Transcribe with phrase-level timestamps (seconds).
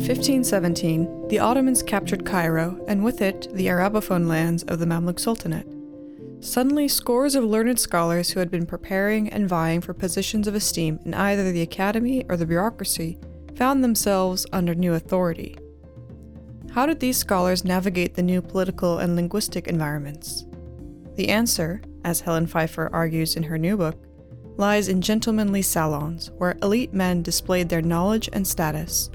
[0.00, 5.66] 1517, the Ottomans captured Cairo, and with it, the Arabophone lands of the Mamluk Sultanate.
[6.42, 10.98] Suddenly, scores of learned scholars who had been preparing and vying for positions of esteem
[11.04, 13.18] in either the academy or the bureaucracy
[13.56, 15.58] found themselves under new authority.
[16.72, 20.46] How did these scholars navigate the new political and linguistic environments?
[21.16, 24.02] The answer, as Helen Pfeiffer argues in her new book,
[24.56, 29.10] lies in gentlemanly salons, where elite men displayed their knowledge and status.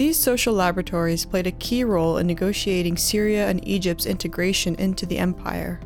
[0.00, 5.18] These social laboratories played a key role in negotiating Syria and Egypt's integration into the
[5.18, 5.78] empire.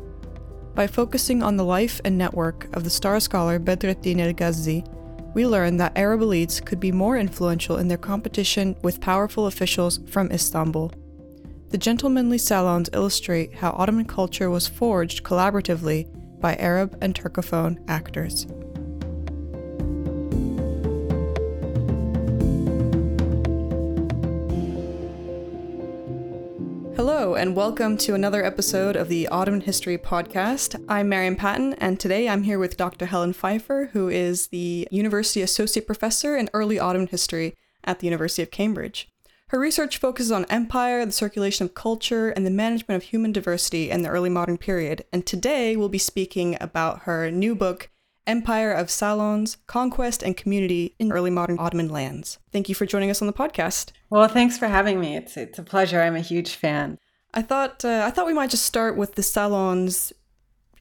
[0.73, 4.85] By focusing on the life and network of the star scholar Bedreddin el Ghazi,
[5.33, 9.99] we learn that Arab elites could be more influential in their competition with powerful officials
[10.07, 10.93] from Istanbul.
[11.71, 18.47] The gentlemanly salons illustrate how Ottoman culture was forged collaboratively by Arab and Turcophone actors.
[26.95, 30.81] Hello, and welcome to another episode of the Ottoman History Podcast.
[30.87, 33.07] I'm Maryam Patton, and today I'm here with Dr.
[33.07, 38.43] Helen Pfeiffer, who is the University Associate Professor in Early Ottoman History at the University
[38.43, 39.09] of Cambridge.
[39.49, 43.91] Her research focuses on empire, the circulation of culture, and the management of human diversity
[43.91, 45.03] in the early modern period.
[45.11, 47.89] And today we'll be speaking about her new book,
[48.25, 52.39] Empire of Salons, Conquest and Community in Early Modern Ottoman Lands.
[52.53, 53.91] Thank you for joining us on the podcast.
[54.15, 55.17] Well, thanks for having me.
[55.17, 56.01] It's it's a pleasure.
[56.01, 56.97] I'm a huge fan.
[57.33, 60.13] I thought uh, I thought we might just start with the salons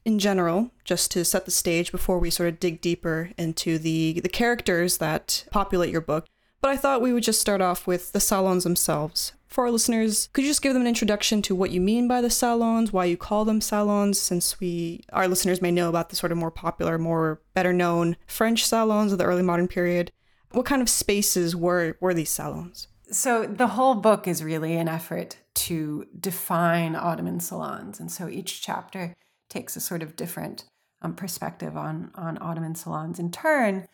[0.04, 4.20] in general, just to set the stage before we sort of dig deeper into the
[4.20, 6.27] the characters that populate your book.
[6.60, 9.32] But I thought we would just start off with the salons themselves.
[9.48, 12.20] For our listeners, could you just give them an introduction to what you mean by
[12.20, 16.14] the salons, why you call them salons, since we our listeners may know about the
[16.14, 20.12] sort of more popular, more better known French salons of the early modern period.
[20.52, 22.86] What kind of spaces were were these salons?
[23.10, 28.62] So the whole book is really an effort to define Ottoman salons, and so each
[28.62, 29.14] chapter
[29.48, 30.64] takes a sort of different
[31.02, 33.86] um, perspective on on Ottoman salons in turn.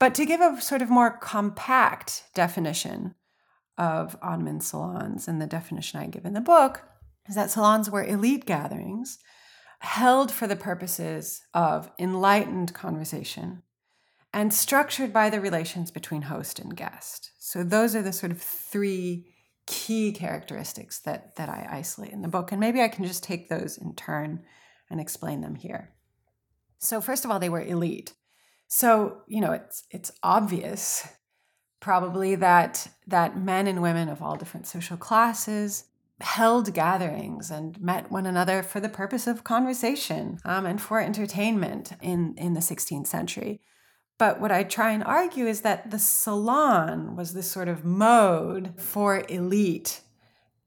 [0.00, 3.14] But to give a sort of more compact definition,
[3.76, 5.28] of Ottoman salons.
[5.28, 6.82] And the definition I give in the book
[7.28, 9.18] is that salons were elite gatherings
[9.80, 13.62] held for the purposes of enlightened conversation
[14.34, 17.30] and structured by the relations between host and guest.
[17.38, 19.26] So those are the sort of three
[19.66, 23.48] key characteristics that that I isolate in the book and maybe I can just take
[23.48, 24.42] those in turn
[24.90, 25.94] and explain them here.
[26.78, 28.12] So first of all they were elite.
[28.66, 31.06] So, you know, it's it's obvious
[31.80, 35.84] probably that that men and women of all different social classes
[36.20, 41.92] held gatherings and met one another for the purpose of conversation um, and for entertainment
[42.00, 43.60] in, in the 16th century.
[44.18, 48.74] But what I try and argue is that the salon was this sort of mode
[48.76, 50.00] for elite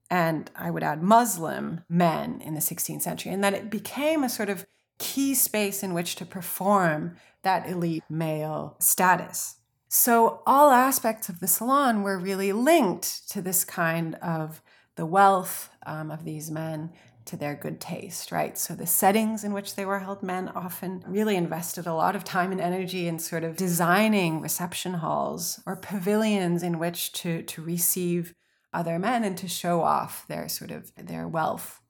[0.09, 4.29] and I would add Muslim men in the 16th century, and that it became a
[4.29, 4.65] sort of
[4.99, 9.55] key space in which to perform that elite male status.
[9.89, 14.61] So all aspects of the salon were really linked to this kind of
[14.95, 16.91] the wealth um, of these men
[17.27, 18.57] to their good taste, right?
[18.57, 22.23] So the settings in which they were held, men often really invested a lot of
[22.23, 27.61] time and energy in sort of designing reception halls or pavilions in which to, to
[27.61, 28.33] receive
[28.73, 31.81] other men and to show off their sort of their wealth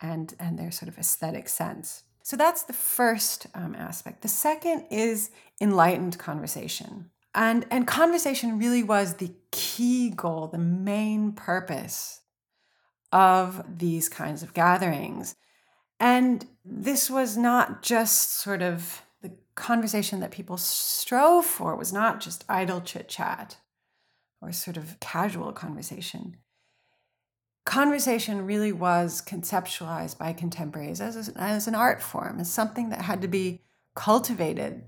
[0.00, 2.04] and, and their sort of aesthetic sense.
[2.22, 4.22] So that's the first um, aspect.
[4.22, 5.30] The second is
[5.60, 7.10] enlightened conversation.
[7.34, 12.20] And, and conversation really was the key goal, the main purpose
[13.14, 15.36] of these kinds of gatherings.
[16.00, 21.92] And this was not just sort of the conversation that people strove for, it was
[21.92, 23.56] not just idle chit chat
[24.42, 26.36] or sort of casual conversation.
[27.64, 33.22] Conversation really was conceptualized by contemporaries as, as an art form, as something that had
[33.22, 33.62] to be
[33.94, 34.82] cultivated,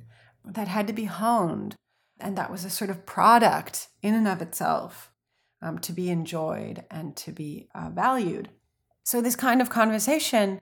[0.44, 1.76] that had to be honed,
[2.18, 5.12] and that was a sort of product in and of itself
[5.66, 8.50] um, to be enjoyed and to be uh, valued.
[9.02, 10.60] So, this kind of conversation,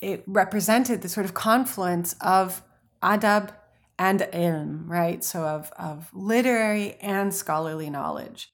[0.00, 2.62] it represented the sort of confluence of
[3.02, 3.50] adab
[3.98, 5.22] and ilm, right?
[5.22, 8.52] So, of, of literary and scholarly knowledge.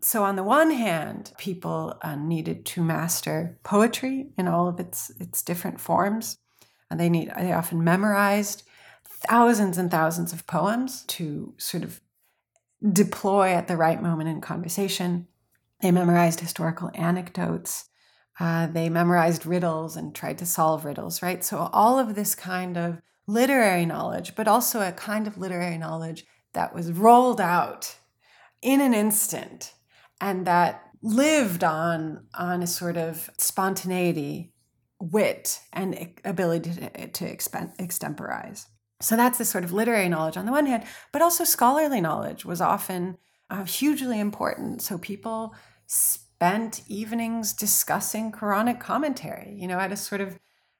[0.00, 5.10] So, on the one hand, people uh, needed to master poetry in all of its,
[5.20, 6.38] its different forms.
[6.90, 8.64] And they need they often memorized
[9.04, 12.00] thousands and thousands of poems to sort of
[12.92, 15.26] deploy at the right moment in conversation.
[15.82, 17.86] They memorized historical anecdotes.
[18.38, 21.44] Uh, they memorized riddles and tried to solve riddles, right?
[21.44, 26.24] So, all of this kind of literary knowledge, but also a kind of literary knowledge
[26.52, 27.96] that was rolled out
[28.62, 29.74] in an instant
[30.20, 34.52] and that lived on on a sort of spontaneity,
[35.00, 38.66] wit, and ability to, to extemporize.
[39.00, 42.44] So that's the sort of literary knowledge on the one hand, but also scholarly knowledge
[42.44, 43.16] was often
[43.48, 44.82] uh, hugely important.
[44.82, 45.54] So people
[45.90, 50.38] spent evenings discussing Quranic commentary, you know, at a sort of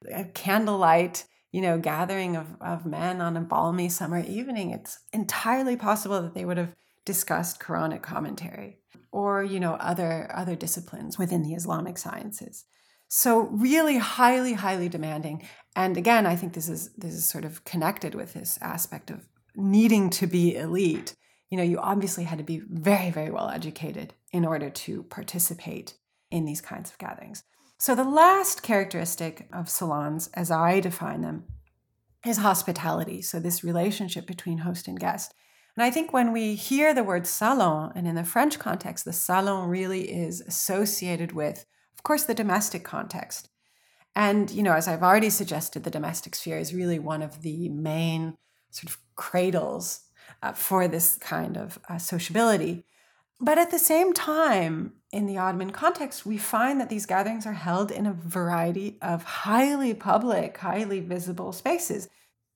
[0.09, 4.71] a candlelight, you know, gathering of, of men on a balmy summer evening.
[4.71, 6.73] It's entirely possible that they would have
[7.05, 8.77] discussed Quranic commentary
[9.11, 12.63] or, you know, other other disciplines within the Islamic sciences.
[13.09, 15.45] So really highly, highly demanding.
[15.75, 19.27] And again, I think this is this is sort of connected with this aspect of
[19.57, 21.15] needing to be elite.
[21.51, 25.93] You know, you obviously had to be very, very well educated in order to participate
[26.31, 27.43] in these kinds of gatherings.
[27.77, 31.43] So the last characteristic of salons, as I define them,
[32.25, 33.21] is hospitality.
[33.21, 35.35] So this relationship between host and guest.
[35.75, 39.13] And I think when we hear the word salon, and in the French context, the
[39.13, 41.65] salon really is associated with
[42.01, 43.47] of course, the domestic context.
[44.15, 47.69] And, you know, as I've already suggested, the domestic sphere is really one of the
[47.69, 48.33] main
[48.71, 50.01] sort of cradles
[50.41, 52.83] uh, for this kind of uh, sociability.
[53.39, 57.53] But at the same time, in the Ottoman context, we find that these gatherings are
[57.53, 62.07] held in a variety of highly public, highly visible spaces.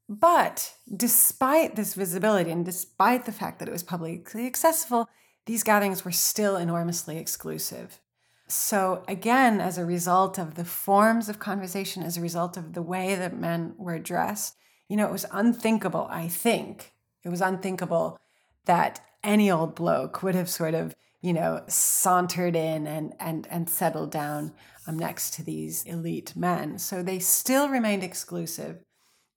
[0.08, 5.10] But despite this visibility and despite the fact that it was publicly accessible,
[5.48, 8.00] these gatherings were still enormously exclusive.
[8.48, 12.82] So, again, as a result of the forms of conversation, as a result of the
[12.82, 14.56] way that men were dressed,
[14.88, 16.94] you know, it was unthinkable, I think,
[17.26, 18.18] it was unthinkable
[18.66, 23.70] that any old bloke would have sort of, you know, sauntered in and, and, and
[23.70, 24.54] settled down
[24.88, 26.78] um, next to these elite men.
[26.78, 28.84] So they still remained exclusive.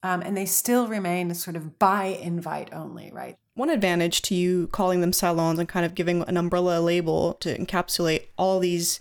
[0.05, 3.37] Um, and they still remain sort of by invite only, right?
[3.55, 7.59] One advantage to you calling them salons and kind of giving an umbrella label to
[7.59, 9.01] encapsulate all these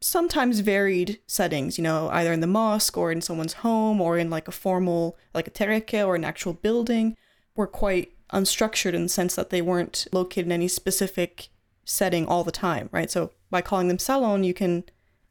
[0.00, 4.30] sometimes varied settings, you know, either in the mosque or in someone's home or in
[4.30, 7.14] like a formal, like a tereke or an actual building,
[7.58, 11.48] were quite unstructured in the sense that they weren't located in any specific
[11.84, 13.10] setting all the time, right?
[13.10, 14.84] So by calling them salon, you can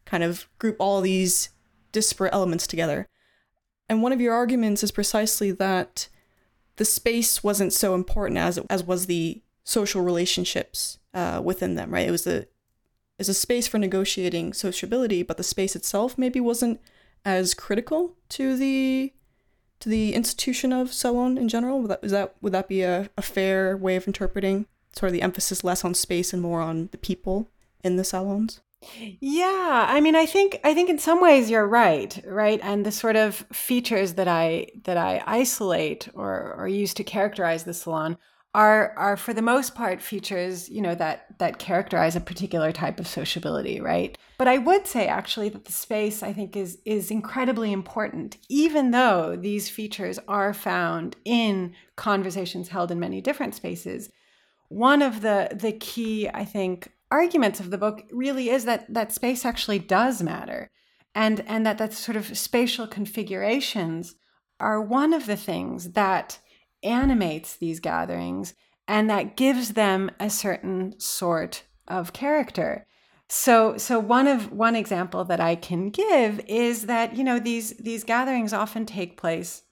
[0.05, 1.49] kind of group all these
[1.93, 3.07] disparate elements together.
[3.87, 6.09] And one of your arguments is precisely that
[6.75, 12.07] the space wasn't so important as as was the social relationships uh, within them, right?
[12.07, 12.45] It was a
[13.17, 16.81] is a space for negotiating sociability, but the space itself maybe wasn't
[17.23, 19.13] as critical to the
[19.79, 21.81] to the institution of salon in general.
[21.81, 24.65] Would that, is that would that be a, a fair way of interpreting
[24.95, 27.49] sort of the emphasis less on space and more on the people
[27.83, 28.61] in the salons?
[29.19, 32.59] Yeah, I mean, I think I think in some ways you're right, right?
[32.61, 37.63] And the sort of features that I that I isolate or or use to characterize
[37.63, 38.17] the salon
[38.57, 42.99] are are for the most part features, you know, that that characterize a particular type
[42.99, 44.17] of sociability, right?
[44.39, 48.89] But I would say actually that the space I think is is incredibly important, even
[48.89, 54.09] though these features are found in conversations held in many different spaces.
[54.69, 59.13] One of the the key, I think, arguments of the book really is that that
[59.13, 60.71] space actually does matter
[61.13, 64.15] and and that that sort of spatial configurations
[64.59, 66.39] are one of the things that
[66.83, 68.53] animates these gatherings
[68.87, 72.85] and that gives them a certain sort of character
[73.29, 77.71] so so one of one example that i can give is that you know these
[77.77, 79.63] these gatherings often take place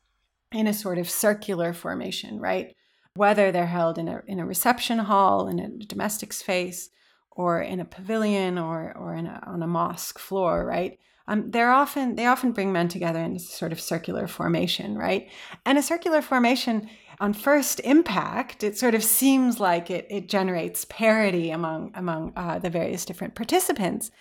[0.51, 2.75] in a sort of circular formation right
[3.15, 6.89] whether they're held in a in a reception hall in a domestic space
[7.36, 10.98] or in a pavilion or or in a, on a mosque floor, right?
[11.27, 15.29] Um, they're often they often bring men together in a sort of circular formation, right?
[15.65, 20.86] And a circular formation, on first impact, it sort of seems like it it generates
[20.86, 24.12] parity among among uh, the various different participants.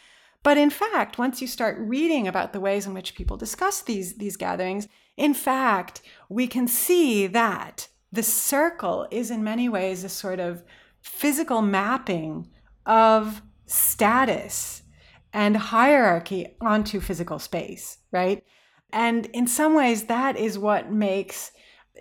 [0.42, 4.14] But in fact, once you start reading about the ways in which people discuss these
[4.14, 10.08] these gatherings, in fact, we can see that the circle is in many ways a
[10.08, 10.62] sort of
[11.00, 12.48] physical mapping
[12.86, 14.82] of status
[15.32, 18.44] and hierarchy onto physical space, right?
[18.92, 21.50] And in some ways, that is what makes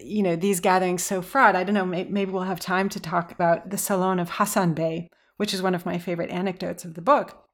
[0.02, 1.56] you know these gatherings so fraught.
[1.56, 1.86] I don't know.
[1.86, 5.76] Maybe we'll have time to talk about the Salon of Hassan Bey, which is one
[5.76, 7.46] of my favorite anecdotes of the book,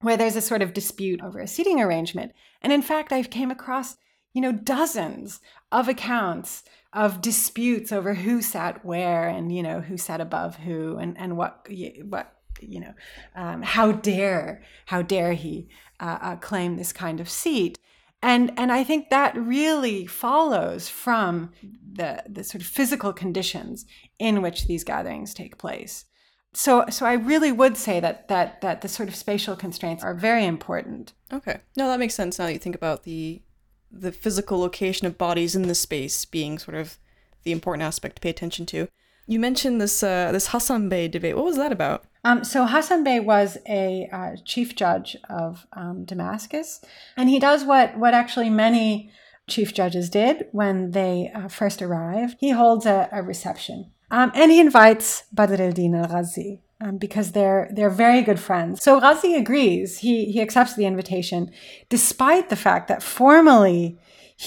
[0.00, 2.32] where there's a sort of dispute over a seating arrangement.
[2.62, 3.96] And in fact, I've came across
[4.32, 9.96] you know dozens of accounts of disputes over who sat where and you know who
[9.96, 11.66] sat above who and and what
[12.04, 12.94] what you know,
[13.34, 15.68] um, how dare, how dare he
[16.00, 17.78] uh, uh, claim this kind of seat?
[18.24, 21.52] And, and I think that really follows from
[21.92, 23.84] the, the sort of physical conditions
[24.18, 26.06] in which these gatherings take place.
[26.54, 30.14] So, so I really would say that that that the sort of spatial constraints are
[30.14, 31.12] very important.
[31.32, 32.38] Okay, no, that makes sense.
[32.38, 33.42] Now that you think about the
[33.90, 36.96] the physical location of bodies in the space being sort of
[37.42, 38.88] the important aspect to pay attention to.
[39.26, 41.36] You mentioned this uh, this Hassan Bey debate.
[41.36, 42.04] What was that about?
[42.24, 46.80] Um, so Hassan Bey was a uh, chief judge of um, Damascus,
[47.16, 49.10] and he does what what actually many
[49.46, 52.36] chief judges did when they uh, first arrived.
[52.40, 57.68] He holds a, a reception um, and he invites Badr al-Din al-Ghazi um, because they're
[57.72, 58.82] they're very good friends.
[58.82, 59.98] So Ghazi agrees.
[59.98, 61.50] He he accepts the invitation,
[61.88, 63.98] despite the fact that formally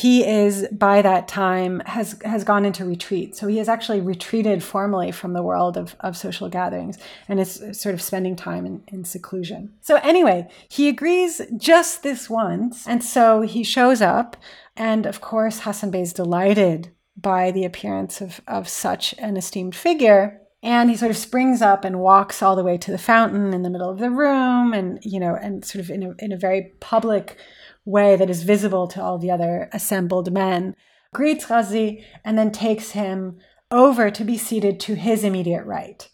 [0.02, 3.36] he is by that time has has gone into retreat.
[3.36, 7.64] So he has actually retreated formally from the world of, of social gatherings and is
[7.72, 9.74] sort of spending time in, in seclusion.
[9.82, 14.38] So anyway, he agrees just this once, and so he shows up,
[14.76, 19.76] and of course Hassan Bey is delighted by the appearance of, of such an esteemed
[19.76, 20.42] figure.
[20.64, 23.62] And he sort of springs up and walks all the way to the fountain in
[23.62, 26.38] the middle of the room and, you know, and sort of in a, in a
[26.38, 27.38] very public
[27.88, 30.76] way that is visible to all the other assembled men,
[31.14, 33.40] greets Ghazi, and then takes him
[33.72, 36.08] over to be seated to his immediate right.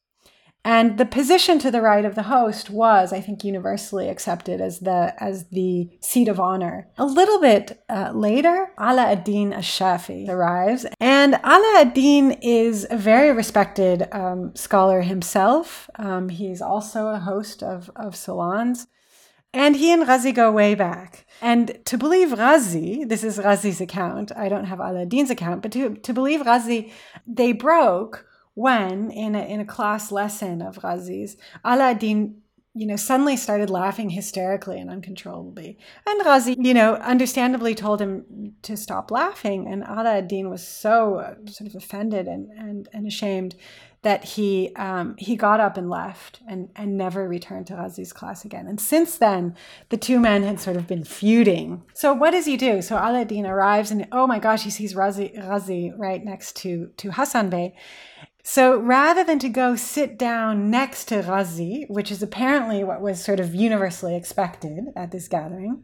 [0.65, 4.79] And the position to the right of the host was, I think, universally accepted as
[4.79, 6.87] the as the seat of honor.
[6.97, 13.33] A little bit uh, later, Ala ad-Din ash-Shafi arrives, and Ala ad-Din is a very
[13.33, 15.89] respected um, scholar himself.
[15.99, 18.87] Um, he's also a host of, of salons.
[19.53, 21.25] And he and Ghazi go way back.
[21.41, 25.71] And to believe Ghazi, this is Ghazi's account, I don't have Ala ad-Din's account, but
[25.73, 26.91] to, to believe Ghazi,
[27.27, 32.41] they broke when in a, in a class lesson of Ghazi's, Ala ad-Din
[32.75, 35.77] you know, suddenly started laughing hysterically and uncontrollably.
[36.07, 39.67] And Ghazi, you know, understandably told him to stop laughing.
[39.67, 43.55] And Ala ad-Din was so uh, sort of offended and, and, and ashamed
[44.01, 48.43] that he um, he got up and left and, and never returned to Ghazi's class
[48.43, 48.67] again.
[48.67, 49.55] And since then,
[49.89, 51.83] the two men had sort of been feuding.
[51.93, 52.81] So what does he do?
[52.81, 56.91] So Ala ad-Din arrives and oh my gosh, he sees Ghazi, Ghazi right next to,
[56.97, 57.75] to Hassan Bey.
[58.43, 63.23] So rather than to go sit down next to Ghazi, which is apparently what was
[63.23, 65.83] sort of universally expected at this gathering,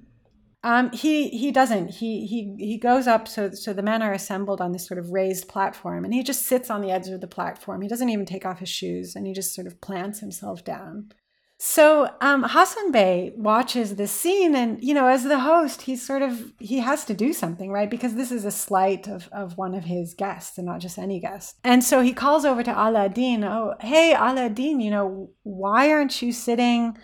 [0.62, 1.90] um, he he doesn't.
[1.90, 5.12] He he he goes up so so the men are assembled on this sort of
[5.12, 7.82] raised platform, and he just sits on the edge of the platform.
[7.82, 11.14] He doesn't even take off his shoes, and he just sort of plants himself down.
[11.62, 16.22] So um, Hassan Bey watches this scene, and you know, as the host, he's sort
[16.22, 17.90] of he has to do something, right?
[17.90, 21.20] Because this is a slight of of one of his guests, and not just any
[21.20, 21.58] guest.
[21.66, 23.44] And so he calls over to Ala ad-Din.
[23.44, 26.98] Oh, hey Ala ad-Din, you know, why aren't you sitting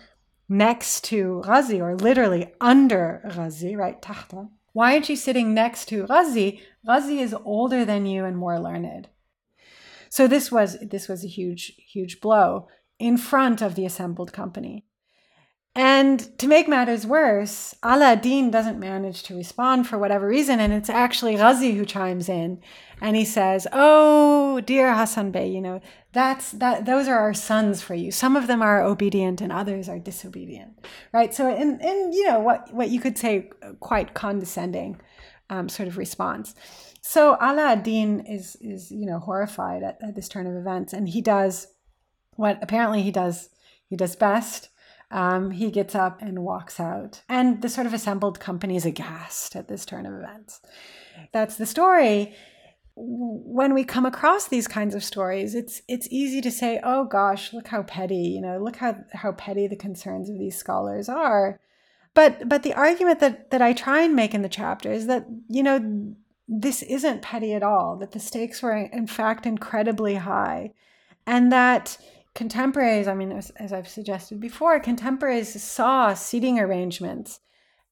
[0.48, 4.00] next to Ghazi, or literally under Ghazi, right?
[4.00, 4.48] Tahta.
[4.72, 6.62] Why aren't you sitting next to Ghazi?
[6.86, 9.08] Ghazi is older than you and more learned.
[10.08, 14.84] So this was this was a huge huge blow in front of the assembled company.
[15.74, 20.72] And to make matters worse, Ala ad-Din doesn't manage to respond for whatever reason, and
[20.72, 22.62] it's actually Ghazi who chimes in,
[22.98, 26.86] and he says, "Oh, dear Hassan Bey, you know that's that.
[26.86, 28.10] Those are our sons for you.
[28.10, 30.78] Some of them are obedient, and others are disobedient,
[31.12, 31.34] right?
[31.34, 34.98] So, in in you know what what you could say quite condescending
[35.50, 36.54] um, sort of response.
[37.02, 41.08] So Ala ad-Din is is you know horrified at, at this turn of events, and
[41.08, 41.68] he does
[42.36, 43.50] what apparently he does
[43.88, 44.68] he does best.
[45.10, 49.54] Um, he gets up and walks out, and the sort of assembled company is aghast
[49.54, 50.60] at this turn of events.
[51.32, 52.34] That's the story.
[52.96, 57.52] When we come across these kinds of stories, it's it's easy to say, "Oh gosh,
[57.52, 61.60] look how petty!" You know, look how how petty the concerns of these scholars are.
[62.14, 65.26] But but the argument that that I try and make in the chapter is that
[65.48, 66.14] you know
[66.48, 67.96] this isn't petty at all.
[67.96, 70.72] That the stakes were in fact incredibly high,
[71.26, 71.98] and that
[72.36, 77.40] contemporaries, I mean, as, as, I've suggested before, contemporaries saw seating arrangements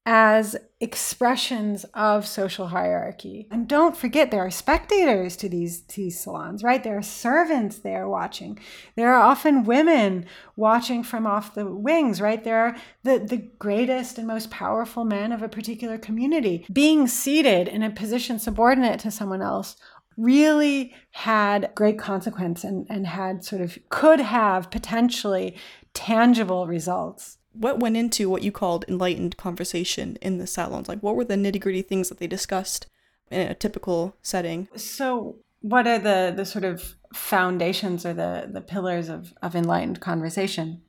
[0.06, 3.48] as expressions of social hierarchy.
[3.50, 6.84] And don't forget, there are spectators to these, these salons, right?
[6.84, 8.58] There are servants there watching.
[8.96, 12.44] There are often women watching from off the wings, right?
[12.44, 17.66] There are the, the greatest and most powerful men of a particular community being seated
[17.66, 19.76] in a position subordinate to someone else
[20.16, 25.56] really had great consequence and, and had sort of could have potentially
[25.92, 27.38] tangible results.
[27.52, 30.88] What went into what you called enlightened conversation in the salons?
[30.88, 32.87] Like, what were the nitty gritty things that they discussed
[33.30, 34.68] in a typical setting?
[34.76, 40.00] So, what are the, the sort of foundations or the, the pillars of, of enlightened
[40.00, 40.83] conversation?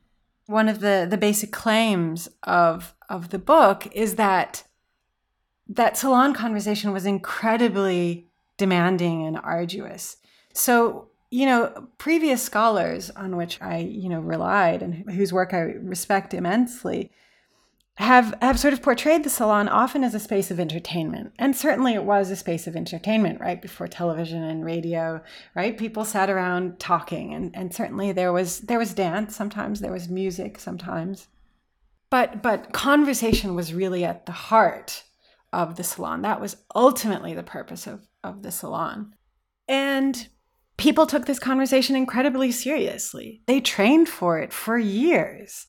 [0.46, 4.64] One of the, the basic claims of, of the book is that
[5.68, 8.25] that salon conversation was incredibly
[8.56, 10.16] demanding and arduous.
[10.52, 15.60] So, you know, previous scholars on which I, you know, relied and whose work I
[15.60, 17.10] respect immensely
[17.96, 21.32] have have sort of portrayed the salon often as a space of entertainment.
[21.38, 25.22] And certainly it was a space of entertainment right before television and radio
[25.54, 25.78] right?
[25.78, 30.08] People sat around talking and, and certainly there was there was dance sometimes there was
[30.08, 31.28] music sometimes.
[32.10, 35.04] But but conversation was really at the heart
[35.52, 36.20] of the salon.
[36.20, 39.14] That was ultimately the purpose of of the salon.
[39.68, 40.28] And
[40.76, 43.42] people took this conversation incredibly seriously.
[43.46, 45.66] They trained for it for years.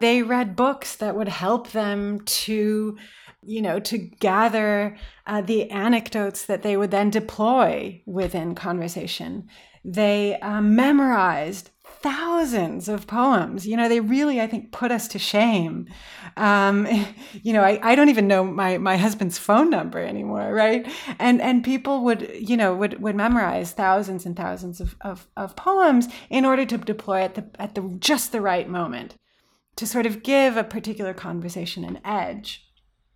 [0.00, 2.96] They read books that would help them to,
[3.42, 4.96] you know, to gather
[5.26, 9.48] uh, the anecdotes that they would then deploy within conversation.
[9.84, 13.66] They um, memorized thousands of poems.
[13.66, 15.88] You know, they really, I think, put us to shame.
[16.36, 16.86] Um,
[17.42, 20.86] you know, I, I don't even know my, my husband's phone number anymore, right?
[21.18, 25.56] And and people would, you know, would, would memorize thousands and thousands of, of, of
[25.56, 29.16] poems in order to deploy at the at the just the right moment
[29.76, 32.67] to sort of give a particular conversation an edge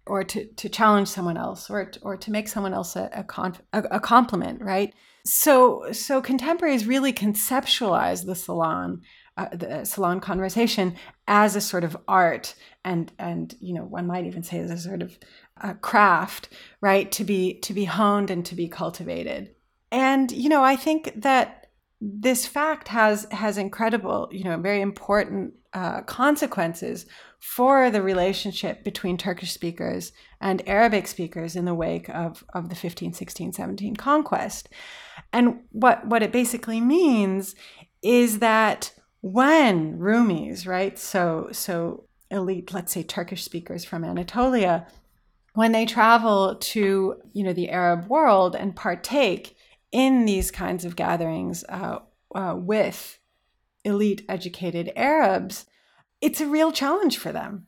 [0.07, 3.61] or to, to challenge someone else or, or to make someone else a, a, conf,
[3.73, 4.93] a, a compliment, right?
[5.25, 9.03] So, so contemporaries really conceptualize the salon,
[9.37, 10.97] uh, the salon conversation
[11.29, 12.55] as a sort of art
[12.85, 15.17] and, and, you know, one might even say as a sort of
[15.61, 16.49] uh, craft,
[16.81, 17.11] right?
[17.13, 19.55] To be, to be honed and to be cultivated.
[19.93, 21.62] And, you know, I think that
[22.05, 27.07] this fact has, has incredible, you know, very important uh, consequences
[27.39, 32.75] for the relationship between Turkish speakers and Arabic speakers in the wake of, of the
[32.75, 34.69] 15, 16, 17 conquest.
[35.33, 37.55] And what, what it basically means
[38.03, 44.89] is that when Rumis, right, so, so elite, let's say Turkish speakers from Anatolia,
[45.55, 49.55] when they travel to you know the Arab world and partake
[49.93, 52.01] in these kinds of gatherings uh,
[52.35, 53.19] uh, with
[53.85, 55.67] elite educated Arabs,
[56.21, 57.67] it's a real challenge for them.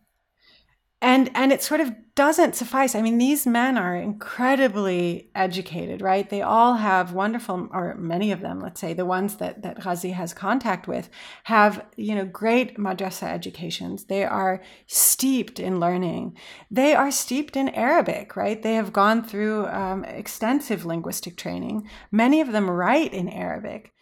[1.04, 2.94] And and it sort of doesn't suffice.
[2.94, 6.30] I mean, these men are incredibly educated, right?
[6.30, 10.12] They all have wonderful, or many of them, let's say, the ones that that Ghazi
[10.12, 11.10] has contact with,
[11.42, 14.04] have you know great madrasa educations.
[14.04, 16.38] They are steeped in learning.
[16.70, 18.62] They are steeped in Arabic, right?
[18.62, 21.86] They have gone through um, extensive linguistic training.
[22.10, 23.92] Many of them write in Arabic,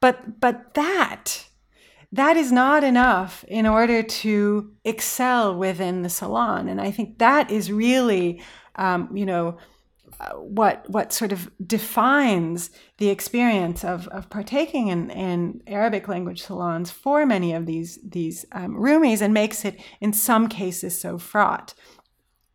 [0.00, 1.48] but but that
[2.12, 6.68] that is not enough in order to excel within the salon.
[6.68, 8.42] And I think that is really,
[8.76, 9.56] um, you know,
[10.20, 16.42] uh, what what sort of defines the experience of, of partaking in, in Arabic language
[16.42, 21.16] salons for many of these these um, Rumis and makes it in some cases so
[21.16, 21.72] fraught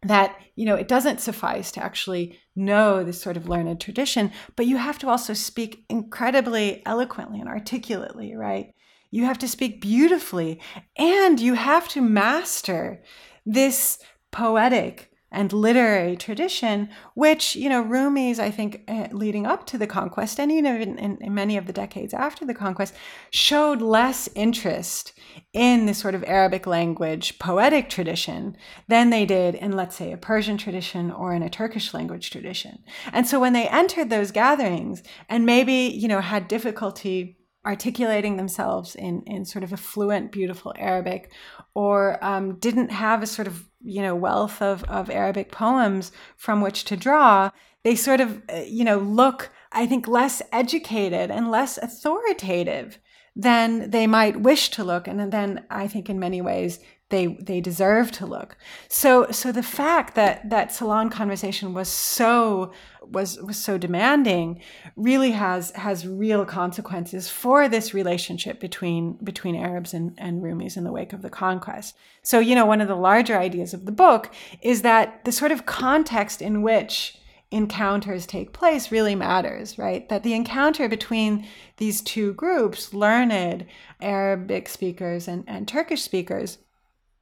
[0.03, 4.67] that you know it doesn't suffice to actually know this sort of learned tradition but
[4.67, 8.75] you have to also speak incredibly eloquently and articulately right
[9.11, 10.59] you have to speak beautifully
[10.97, 13.01] and you have to master
[13.45, 13.99] this
[14.31, 19.85] poetic and literary tradition, which, you know, Rumi's, I think, uh, leading up to the
[19.85, 22.93] conquest and even in, in, many of the decades after the conquest,
[23.29, 25.13] showed less interest
[25.51, 28.55] in the sort of Arabic language poetic tradition
[28.87, 32.83] than they did in, let's say, a Persian tradition or in a Turkish language tradition.
[33.11, 37.36] And so when they entered those gatherings and maybe, you know, had difficulty
[37.67, 41.31] articulating themselves in, in sort of a fluent, beautiful Arabic,
[41.75, 46.61] or um, didn't have a sort of you know wealth of, of Arabic poems from
[46.61, 47.51] which to draw,
[47.83, 52.99] they sort of uh, you know look, I think, less educated and less authoritative
[53.35, 57.61] than they might wish to look, and then I think in many ways they they
[57.61, 58.57] deserve to look.
[58.89, 64.61] So so the fact that that salon conversation was so was was so demanding
[64.97, 70.83] really has has real consequences for this relationship between between Arabs and, and Rumis in
[70.83, 71.95] the wake of the conquest.
[72.23, 75.51] So you know one of the larger ideas of the book is that the sort
[75.51, 77.17] of context in which
[77.49, 80.09] encounters take place really matters, right?
[80.09, 83.65] That the encounter between these two groups, learned
[84.01, 86.57] Arabic speakers and, and Turkish speakers,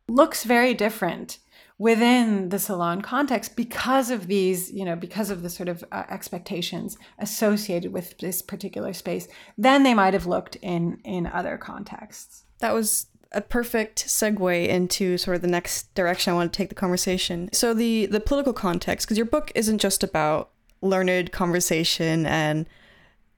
[0.07, 1.39] looks very different
[1.77, 6.03] within the salon context because of these, you know, because of the sort of uh,
[6.09, 12.45] expectations associated with this particular space than they might have looked in in other contexts.
[12.59, 16.69] That was a perfect segue into sort of the next direction I want to take
[16.69, 17.49] the conversation.
[17.51, 22.65] So the the political context, because your book isn't just about learned conversation and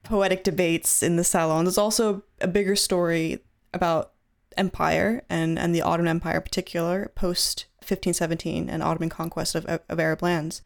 [0.03, 1.65] poetic debates in the salon.
[1.65, 3.39] There's also a bigger story
[3.73, 4.11] about
[4.57, 9.99] empire and, and the Ottoman Empire in particular, post 1517 and Ottoman conquest of, of
[9.99, 10.61] Arab lands.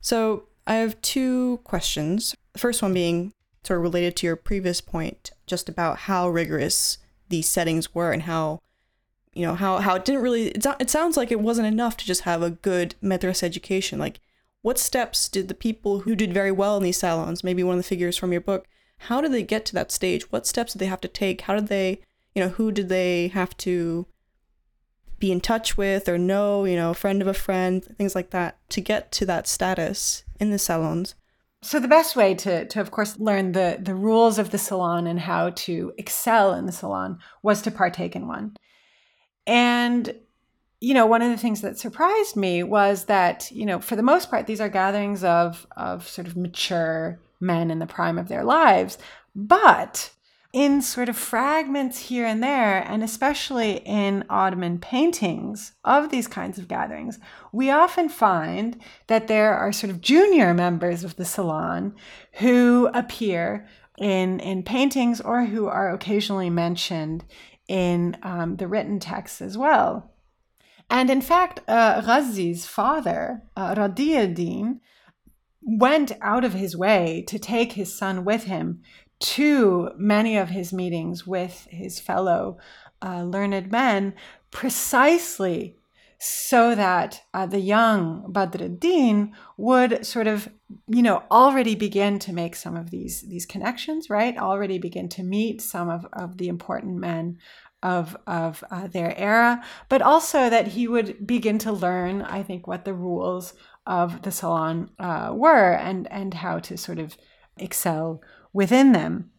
[0.00, 2.34] So I have two questions.
[2.52, 3.32] The first one being
[3.64, 6.98] sort of related to your previous point just about how rigorous
[7.28, 8.60] these settings were and how
[9.32, 12.06] you know how how it didn't really it, it sounds like it wasn't enough to
[12.06, 14.20] just have a good medrese education like
[14.62, 17.78] what steps did the people who did very well in these salons maybe one of
[17.78, 18.66] the figures from your book
[19.04, 21.54] how did they get to that stage what steps did they have to take how
[21.54, 22.00] did they
[22.40, 24.06] you know who did they have to
[25.18, 28.30] be in touch with or know you know a friend of a friend things like
[28.30, 31.14] that to get to that status in the salons?
[31.62, 35.06] So the best way to, to of course learn the, the rules of the salon
[35.06, 38.56] and how to excel in the salon was to partake in one.
[39.46, 40.14] And
[40.80, 44.02] you know one of the things that surprised me was that you know for the
[44.02, 48.28] most part these are gatherings of of sort of mature men in the prime of
[48.28, 48.96] their lives
[49.34, 50.10] but
[50.52, 56.58] in sort of fragments here and there, and especially in Ottoman paintings of these kinds
[56.58, 57.18] of gatherings,
[57.52, 61.94] we often find that there are sort of junior members of the salon
[62.34, 63.66] who appear
[63.98, 67.24] in, in paintings or who are occasionally mentioned
[67.68, 70.10] in um, the written texts as well.
[70.88, 74.80] And in fact, uh, Ghazi's father, uh, Radiuddin,
[75.62, 78.82] went out of his way to take his son with him
[79.20, 82.58] to many of his meetings with his fellow
[83.02, 84.14] uh, learned men
[84.50, 85.76] precisely
[86.22, 90.50] so that uh, the young Badruddin would sort of,
[90.86, 94.36] you know, already begin to make some of these these connections, right?
[94.36, 97.38] Already begin to meet some of, of the important men
[97.82, 102.66] of of uh, their era, but also that he would begin to learn, I think,
[102.66, 103.54] what the rules
[103.86, 107.16] of the salon uh, were and and how to sort of
[107.56, 108.20] excel
[108.52, 109.30] within them.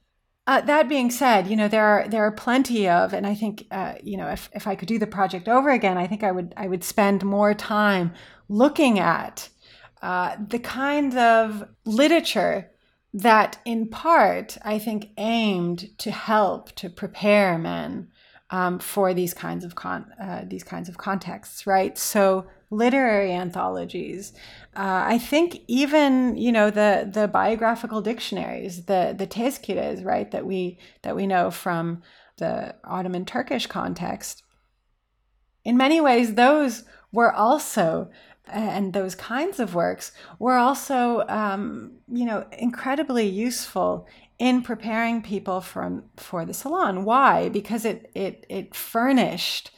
[0.47, 3.67] Uh, that being said, you know there are there are plenty of, and I think
[3.71, 6.31] uh, you know if, if I could do the project over again, I think I
[6.31, 8.13] would I would spend more time
[8.49, 9.49] looking at
[10.01, 12.71] uh, the kind of literature
[13.13, 18.09] that, in part, I think aimed to help to prepare men
[18.49, 21.97] um, for these kinds of con- uh, these kinds of contexts, right?
[21.97, 24.33] So literary anthologies.
[24.75, 30.45] Uh, I think even you know the the biographical dictionaries, the the tezkires, right, that
[30.45, 32.01] we that we know from
[32.37, 34.43] the Ottoman Turkish context.
[35.63, 38.09] In many ways, those were also
[38.47, 44.07] and those kinds of works were also um, you know incredibly useful
[44.39, 47.03] in preparing people from for the salon.
[47.03, 47.49] Why?
[47.49, 49.71] Because it it it furnished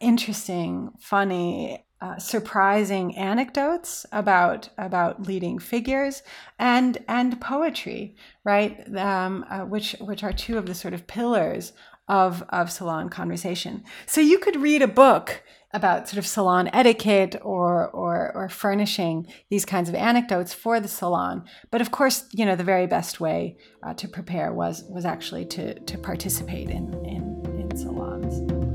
[0.00, 6.22] interesting, funny, uh, surprising anecdotes about about leading figures
[6.58, 8.96] and and poetry, right?
[8.96, 11.72] Um, uh, which which are two of the sort of pillars
[12.08, 13.84] of of salon conversation.
[14.06, 19.26] So you could read a book about sort of salon etiquette or or or furnishing
[19.50, 21.44] these kinds of anecdotes for the salon.
[21.70, 25.44] But of course, you know the very best way uh, to prepare was was actually
[25.46, 28.69] to to participate in in, in salons.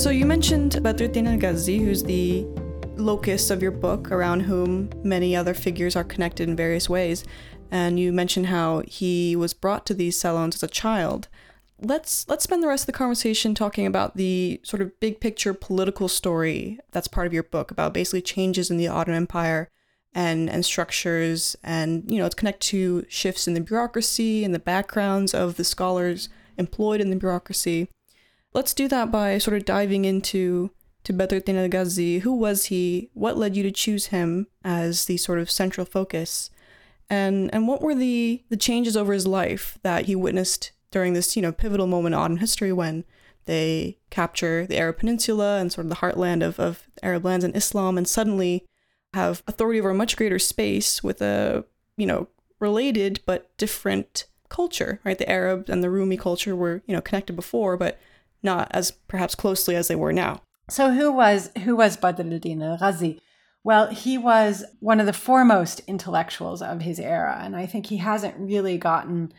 [0.00, 2.46] So you mentioned Badruddin al-Ghazi, who's the
[2.96, 7.22] locus of your book, around whom many other figures are connected in various ways.
[7.70, 11.28] And you mentioned how he was brought to these salons as a child.
[11.82, 15.52] Let's let's spend the rest of the conversation talking about the sort of big picture
[15.52, 19.68] political story that's part of your book about basically changes in the Ottoman Empire
[20.14, 24.58] and and structures and you know it's connected to shifts in the bureaucracy and the
[24.58, 27.90] backgrounds of the scholars employed in the bureaucracy
[28.52, 30.70] let's do that by sort of diving into
[31.04, 32.20] to Badruddin al-Ghazi.
[32.20, 33.10] Who was he?
[33.14, 36.50] What led you to choose him as the sort of central focus?
[37.08, 41.36] And and what were the the changes over his life that he witnessed during this,
[41.36, 43.04] you know, pivotal moment in history when
[43.46, 47.56] they capture the Arab Peninsula and sort of the heartland of, of Arab lands and
[47.56, 48.64] Islam and suddenly
[49.14, 51.64] have authority over a much greater space with a,
[51.96, 55.18] you know, related but different culture, right?
[55.18, 57.98] The Arab and the Rumi culture were, you know, connected before, but
[58.42, 60.42] not as perhaps closely as they were now.
[60.68, 63.20] So who was who was Badruddin al-Ghazi?
[63.62, 67.98] Well, he was one of the foremost intellectuals of his era, and I think he
[67.98, 69.32] hasn't really gotten,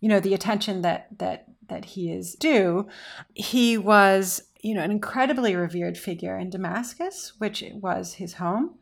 [0.00, 2.86] you know, the attention that that that he is due.
[3.34, 8.78] He was, you know, an incredibly revered figure in Damascus, which was his home.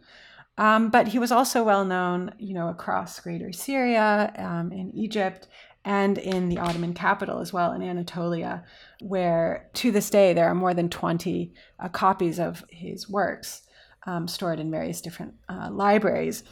[0.58, 5.48] Um, but he was also well known, you know, across greater Syria, um, in Egypt,
[5.84, 8.64] and in the Ottoman capital as well, in Anatolia,
[9.00, 13.62] where to this day there are more than 20 uh, copies of his works
[14.06, 16.44] um, stored in various different uh, libraries.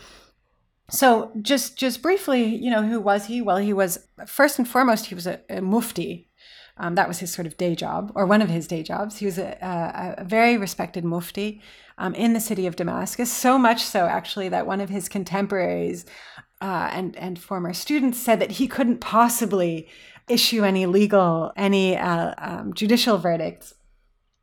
[0.90, 3.40] So just just briefly, you know, who was he?
[3.40, 6.28] Well, he was first and foremost he was a, a mufti,
[6.76, 9.18] Um, that was his sort of day job, or one of his day jobs.
[9.18, 11.62] He was a, a, a very respected mufti
[11.98, 16.06] um, in the city of Damascus, so much so actually that one of his contemporaries
[16.61, 19.88] uh, and and former students said that he couldn't possibly
[20.29, 23.75] issue any legal, any uh, um, judicial verdicts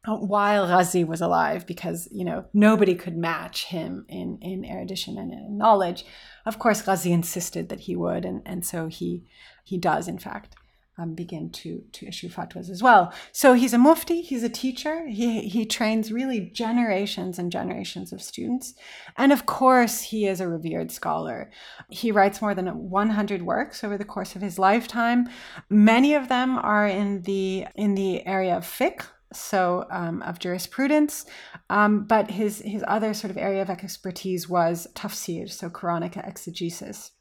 [0.06, 5.32] while Ghazi was alive because you know nobody could match him in in erudition and
[5.34, 6.06] in knowledge.
[6.46, 9.26] Of course, Ghazi insisted that he would, and and so he
[9.64, 10.56] he does in fact
[10.98, 13.14] um, begin to to issue fatwas as well.
[13.32, 15.08] So he's a mufti, he's a teacher.
[15.08, 18.74] He he trains really generations and generations of students,
[19.16, 21.52] and of course he is a revered scholar.
[21.90, 25.30] He writes more than 100 works over the course of his lifetime.
[25.70, 31.26] Many of them are in the in the area of fiqh, so um, of jurisprudence,
[31.70, 37.12] um, but his his other sort of area of expertise was tafsir, so Quranic exegesis.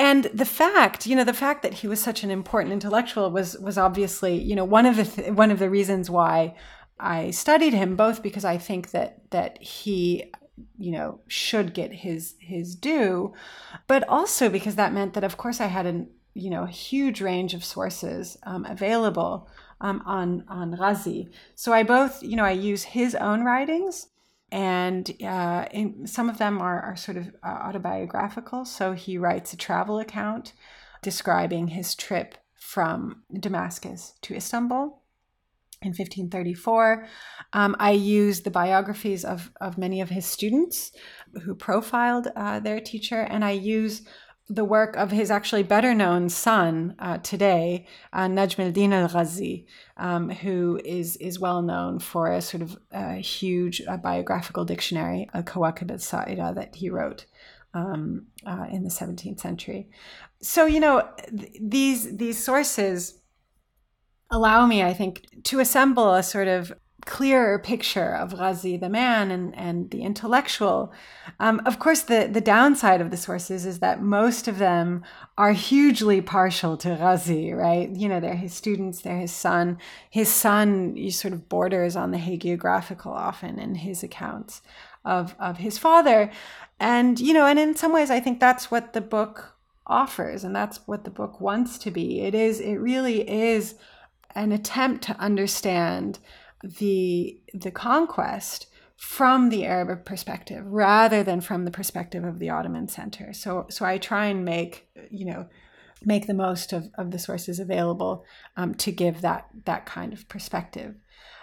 [0.00, 3.56] And the fact, you know, the fact that he was such an important intellectual was
[3.58, 6.56] was obviously, you know, one of the th- one of the reasons why
[6.98, 10.32] I studied him, both because I think that that he
[10.78, 13.32] you know should get his his due
[13.86, 17.22] but also because that meant that of course i had a you know a huge
[17.22, 19.48] range of sources um, available
[19.80, 21.28] um, on on Ghazi.
[21.54, 24.08] So I both, you know, I use his own writings,
[24.52, 25.66] and uh,
[26.04, 28.64] some of them are, are sort of uh, autobiographical.
[28.64, 30.52] So he writes a travel account
[31.02, 35.00] describing his trip from Damascus to Istanbul
[35.82, 37.06] in 1534.
[37.52, 40.92] Um, I use the biographies of, of many of his students
[41.44, 44.02] who profiled uh, their teacher, and I use
[44.50, 49.64] the work of his actually better known son uh, today, uh, Najm al-Din al-Ghazi,
[49.96, 55.44] um, who is, is well known for a sort of uh, huge biographical dictionary, a
[55.44, 57.26] Kawakib al-Sa'ira that he wrote
[57.74, 59.88] um, uh, in the 17th century.
[60.42, 63.20] So, you know, th- these, these sources
[64.32, 66.72] allow me, I think, to assemble a sort of
[67.06, 70.92] clearer picture of Ghazi the man and, and the intellectual.
[71.38, 75.02] Um, of course, the, the downside of the sources is that most of them
[75.38, 77.88] are hugely partial to Ghazi, right?
[77.90, 79.78] You know, they're his students, they're his son.
[80.10, 84.62] His son sort of borders on the hagiographical often in his accounts
[85.04, 86.30] of, of his father.
[86.78, 90.54] And, you know, and in some ways, I think that's what the book offers, and
[90.54, 92.20] that's what the book wants to be.
[92.20, 93.74] It is, it really is
[94.34, 96.20] an attempt to understand
[96.62, 102.88] the the conquest from the Arab perspective rather than from the perspective of the Ottoman
[102.88, 103.32] center.
[103.32, 105.46] So so I try and make you know
[106.02, 108.24] make the most of, of the sources available
[108.56, 110.94] um, to give that that kind of perspective.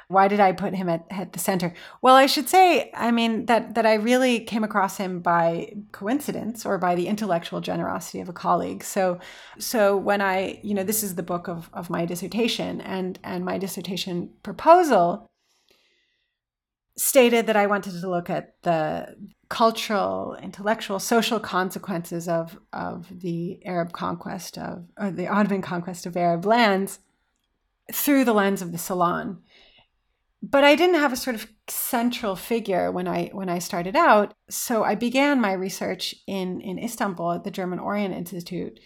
[0.09, 1.73] Why did I put him at, at the center?
[2.01, 6.65] Well, I should say, I mean, that, that I really came across him by coincidence
[6.65, 8.85] or by the intellectual generosity of a colleague.
[8.85, 9.19] So,
[9.59, 13.43] so when I, you know, this is the book of, of my dissertation, and, and
[13.43, 15.27] my dissertation proposal
[16.95, 19.13] stated that I wanted to look at the
[19.49, 26.15] cultural, intellectual, social consequences of, of the Arab conquest of, or the Ottoman conquest of
[26.15, 26.99] Arab lands
[27.93, 29.41] through the lens of the Salon
[30.49, 34.33] but I didn't have a sort of central figure when I when I started out.
[34.49, 38.79] So I began my research in in Istanbul at the German Orient Institute,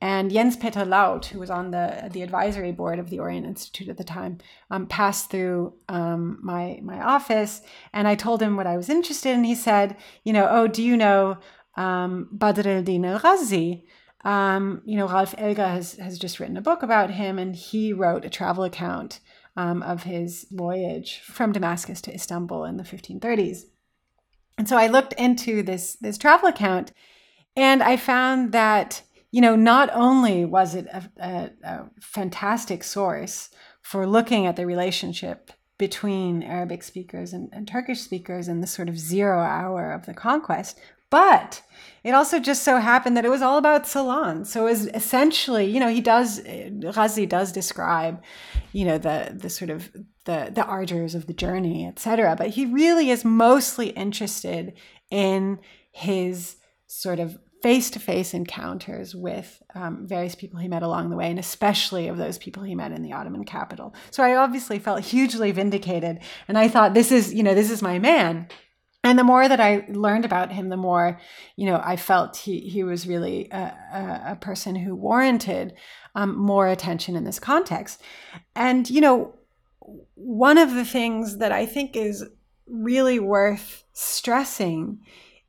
[0.00, 3.88] and Jens Peter Laut, who was on the the advisory board of the Orient Institute
[3.88, 4.38] at the time,
[4.70, 9.30] um, passed through um, my my office, and I told him what I was interested
[9.30, 9.44] in.
[9.44, 11.38] He said, you know, oh, do you know
[11.76, 13.86] um, Badr el-Din al-Ghazi?
[14.24, 17.92] Um, you know, Ralph Elger has has just written a book about him, and he
[17.92, 19.20] wrote a travel account
[19.56, 23.62] um, of his voyage from Damascus to Istanbul in the 1530s.
[24.58, 26.92] And so I looked into this, this travel account
[27.56, 33.50] and I found that, you know, not only was it a, a, a fantastic source
[33.82, 38.88] for looking at the relationship between Arabic speakers and, and, Turkish speakers in the sort
[38.88, 40.78] of zero hour of the conquest,
[41.10, 41.62] but
[42.06, 44.44] it also just so happened that it was all about Salon.
[44.44, 48.22] So it was essentially, you know, he does, Ghazi does describe,
[48.72, 49.90] you know, the, the sort of
[50.24, 52.36] the, the ardors of the journey, etc.
[52.38, 54.74] But he really is mostly interested
[55.10, 55.58] in
[55.90, 61.38] his sort of face-to-face encounters with um, various people he met along the way and
[61.38, 65.50] especially of those people he met in the ottoman capital so i obviously felt hugely
[65.50, 68.46] vindicated and i thought this is you know this is my man
[69.06, 71.20] and the more that I learned about him, the more,
[71.54, 75.74] you know, I felt he, he was really a, a, person who warranted
[76.16, 78.02] um, more attention in this context.
[78.56, 79.36] And, you know,
[80.16, 82.24] one of the things that I think is
[82.66, 84.98] really worth stressing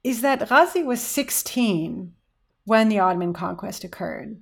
[0.04, 2.13] is that Ghazi was 16
[2.65, 4.39] when the Ottoman conquest occurred.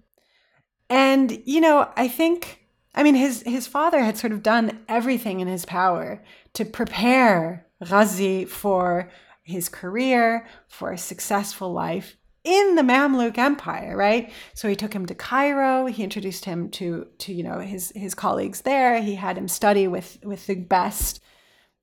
[0.89, 5.41] And, you know, I think I mean, his, his father had sort of done everything
[5.41, 6.23] in his power
[6.53, 9.09] to prepare Ghazi for
[9.43, 14.31] his career, for a successful life in the Mamluk Empire, right?
[14.53, 15.87] So he took him to Cairo.
[15.87, 19.01] He introduced him to to you know his his colleagues there.
[19.01, 21.21] He had him study with with the best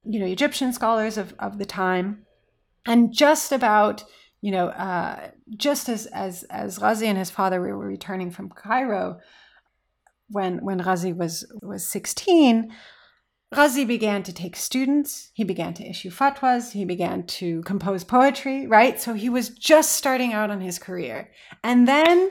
[0.05, 2.25] you know Egyptian scholars of of the time,
[2.87, 4.05] and just about
[4.41, 9.19] you know uh, just as as as Ghazi and his father were returning from Cairo.
[10.29, 12.73] When, when Ghazi was was 16,
[13.53, 18.67] Ghazi began to take students, he began to issue fatwas, he began to compose poetry,
[18.67, 19.01] right?
[19.01, 21.31] So he was just starting out on his career.
[21.63, 22.31] And then,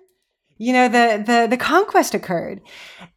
[0.57, 2.61] you know, the the the conquest occurred.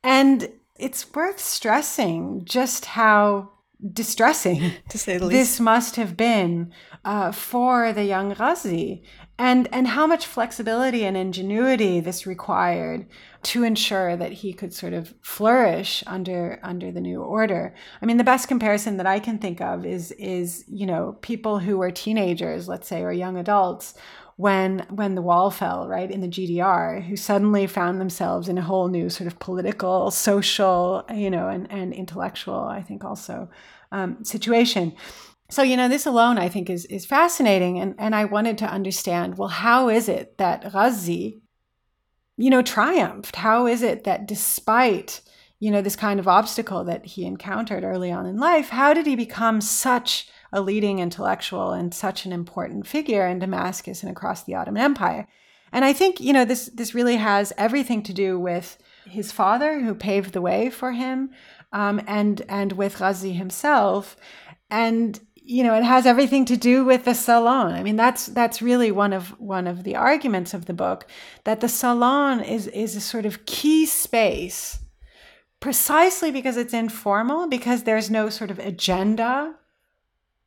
[0.03, 3.51] And it's worth stressing just how
[3.93, 5.39] distressing to say the least.
[5.39, 6.73] this must have been
[7.05, 9.03] uh, for the young Ghazi
[9.39, 13.07] and and how much flexibility and ingenuity this required
[13.43, 17.75] to ensure that he could sort of flourish under under the new order.
[18.01, 21.59] I mean, the best comparison that I can think of is is you know people
[21.59, 23.95] who were teenagers, let's say, or young adults
[24.37, 28.63] when when the wall fell right in the GDR who suddenly found themselves in a
[28.63, 33.49] whole new sort of political social you know and and intellectual I think also
[33.93, 34.95] um, situation
[35.51, 38.67] so you know this alone I think is is fascinating and and I wanted to
[38.67, 41.43] understand well how is it that Ghazi
[42.37, 43.37] you know, triumphed?
[43.37, 45.21] How is it that despite,
[45.61, 49.07] you know, this kind of obstacle that he encountered early on in life, how did
[49.07, 54.43] he become such a leading intellectual and such an important figure in Damascus and across
[54.43, 55.29] the Ottoman Empire?
[55.73, 59.81] And I think, you know, this this really has everything to do with his father
[59.81, 61.31] who paved the way for him,
[61.73, 64.17] um, and and with Ghazi himself.
[64.71, 67.75] And you know, it has everything to do with the salon.
[67.75, 71.07] I mean, that's that's really one of one of the arguments of the book
[71.45, 74.79] that the salon is is a sort of key space,
[75.61, 79.55] precisely because it's informal, because there's no sort of agenda.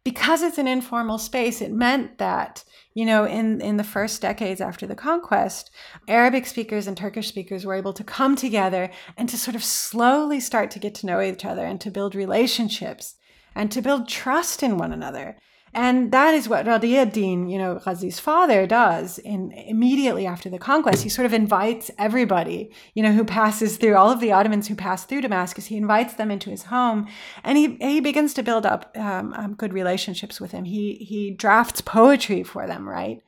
[0.04, 2.64] Because it's an informal space, it meant that
[2.98, 5.70] you know, in, in the first decades after the conquest,
[6.08, 10.40] Arabic speakers and Turkish speakers were able to come together and to sort of slowly
[10.40, 13.14] start to get to know each other and to build relationships
[13.58, 15.36] and to build trust in one another.
[15.74, 20.60] And that is what Radi ad-Din, you know, Ghazi's father does in immediately after the
[20.60, 21.04] conquest.
[21.04, 24.76] He sort of invites everybody, you know, who passes through all of the Ottomans who
[24.76, 25.66] pass through Damascus.
[25.66, 27.08] He invites them into his home,
[27.44, 30.66] and he he begins to build up um, um, good relationships with them.
[30.66, 33.22] He he drafts poetry for them, right?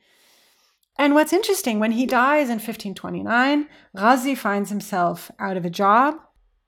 [0.96, 6.16] And what's interesting, when he dies in 1529, Ghazi finds himself out of a job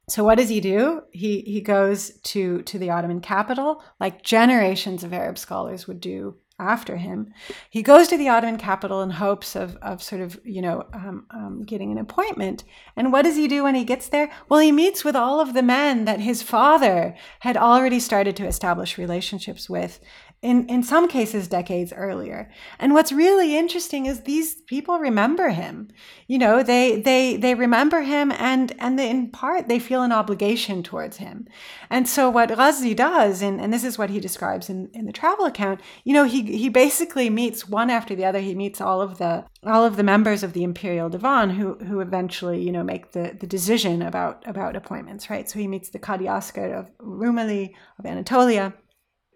[0.09, 1.03] so what does he do?
[1.13, 6.37] He he goes to to the Ottoman capital, like generations of Arab scholars would do
[6.59, 7.33] after him.
[7.71, 11.27] He goes to the Ottoman capital in hopes of of sort of you know um,
[11.31, 12.65] um, getting an appointment.
[12.97, 14.31] And what does he do when he gets there?
[14.49, 18.47] Well, he meets with all of the men that his father had already started to
[18.47, 20.01] establish relationships with,
[20.43, 22.51] in, in some cases decades earlier.
[22.81, 25.89] And what's really interesting is these people remember him.
[26.27, 30.11] You know, they they they remember him and and they, in part they feel an
[30.11, 31.47] obligation towards him.
[31.91, 35.13] And so what Ghazi does, and, and this is what he describes in, in the
[35.13, 39.01] travel account, you know, he he basically meets one after the other, he meets all
[39.01, 42.83] of the all of the members of the Imperial Divan who who eventually, you know,
[42.83, 45.49] make the, the decision about about appointments, right?
[45.49, 48.75] So he meets the Qadi Askar of Rumeli, of Anatolia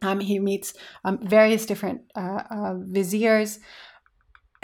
[0.06, 3.58] um, he meets um, various different uh, uh, viziers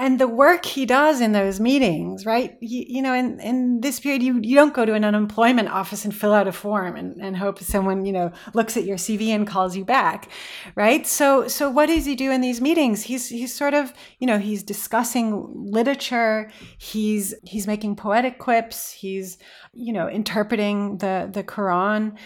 [0.02, 2.58] and the work he does in those meetings, right?
[2.60, 6.04] You, you, know, in, in this period, you, you don't go to an unemployment office
[6.04, 9.28] and fill out a form and, and hope someone, you know, looks at your CV
[9.28, 10.28] and calls you back,
[10.74, 11.06] right?
[11.06, 13.04] So, so what does he do in these meetings?
[13.04, 16.50] He's, he's sort of, you know, he's discussing literature.
[16.78, 18.90] He's, he's making poetic quips.
[18.90, 19.38] He's,
[19.72, 22.16] you know, interpreting the, the Quran.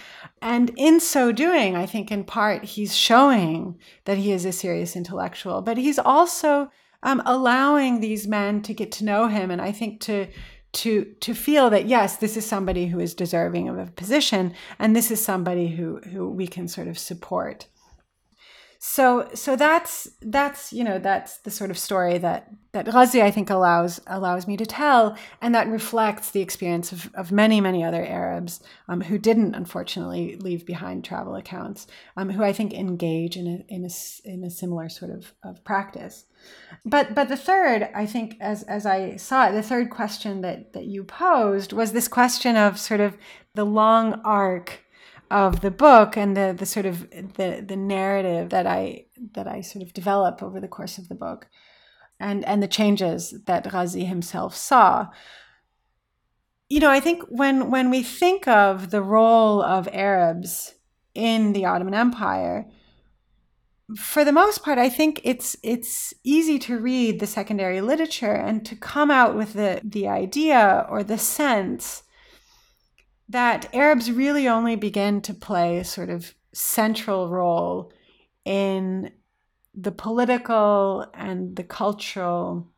[0.40, 4.96] And in so doing, I think in part, he's showing that he is a serious
[4.96, 6.70] intellectual, but he's also,
[7.02, 10.26] um, allowing these men to get to know him, and I think to
[10.72, 14.94] to to feel that yes, this is somebody who is deserving of a position, and
[14.94, 17.66] this is somebody who who we can sort of support
[18.88, 23.32] so so that's that's you know that's the sort of story that that Ghazi I
[23.32, 27.82] think allows allows me to tell, and that reflects the experience of, of many many
[27.82, 33.36] other Arabs um, who didn't unfortunately leave behind travel accounts, um, who I think engage
[33.36, 33.90] in a, in a
[34.24, 36.24] in a similar sort of, of practice.
[36.84, 40.74] But but the third I think as as I saw it, the third question that
[40.74, 43.18] that you posed was this question of sort of
[43.54, 44.85] the long arc
[45.30, 49.60] of the book and the the sort of the the narrative that I that I
[49.62, 51.48] sort of develop over the course of the book,
[52.20, 55.08] and and the changes that Ghazi himself saw.
[56.68, 60.74] you know, I think when when we think of the role of Arabs
[61.14, 62.66] in the Ottoman Empire,
[63.96, 68.66] for the most part, I think it's it's easy to read the secondary literature and
[68.66, 72.02] to come out with the the idea or the sense
[73.28, 77.92] that Arabs really only begin to play a sort of central role
[78.44, 79.10] in
[79.74, 82.72] the political and the cultural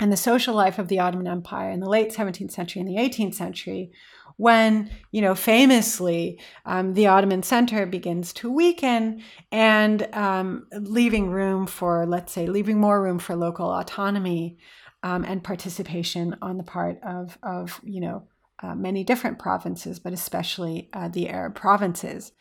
[0.00, 3.00] and the social life of the Ottoman Empire in the late 17th century and the
[3.00, 3.90] 18th century,
[4.36, 9.20] when, you know, famously um, the Ottoman center begins to weaken
[9.50, 14.58] and um, leaving room for, let's say, leaving more room for local autonomy
[15.02, 18.28] um, and participation on the part of, of you know,
[18.62, 22.32] uh, many different provinces, but especially uh, the Arab provinces.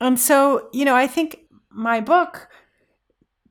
[0.00, 1.40] And so, you know, I think
[1.70, 2.48] my book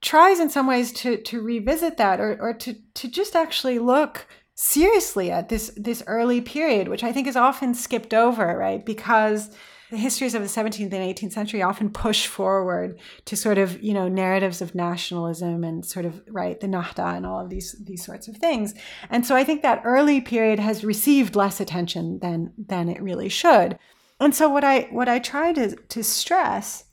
[0.01, 4.27] tries in some ways to to revisit that or or to to just actually look
[4.55, 9.49] seriously at this this early period which i think is often skipped over right because
[9.91, 13.93] the histories of the 17th and 18th century often push forward to sort of you
[13.93, 18.05] know narratives of nationalism and sort of right the nahda and all of these these
[18.05, 18.73] sorts of things.
[19.09, 23.29] And so i think that early period has received less attention than than it really
[23.29, 23.77] should.
[24.19, 26.85] And so what i what i try to to stress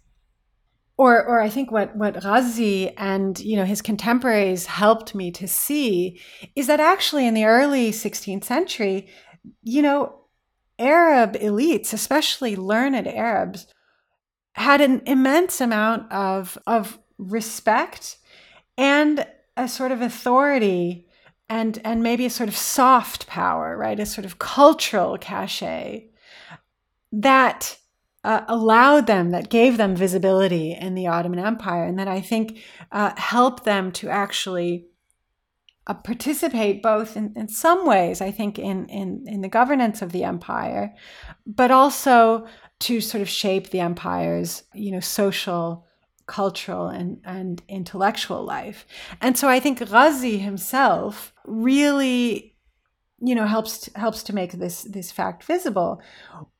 [0.99, 5.47] or or I think what what Ghazi and you know his contemporaries helped me to
[5.47, 6.21] see
[6.55, 9.09] is that actually in the early 16th century,
[9.63, 10.26] you know,
[10.79, 13.67] Arab elites, especially learned Arabs,
[14.55, 18.19] had an immense amount of of respect
[18.77, 21.07] and a sort of authority
[21.49, 24.01] and and maybe a sort of soft power, right?
[24.01, 26.11] A sort of cultural cachet
[27.13, 27.79] that
[28.25, 32.59] uh, allowed them, that gave them visibility in the Ottoman Empire, and that I think
[32.91, 34.87] uh, helped them to actually
[35.87, 40.13] uh, participate both in, in some ways, I think, in, in, in the governance of
[40.13, 40.95] the empire,
[41.47, 42.47] but also
[42.81, 45.87] to sort of shape the empire's, you know, social,
[46.27, 48.87] cultural, and, and intellectual life.
[49.21, 52.53] And so I think Ghazi himself really
[53.19, 56.03] you know helps helps to make this this fact visible